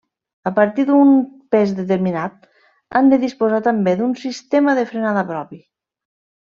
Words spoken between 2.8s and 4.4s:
han de disposar també d’un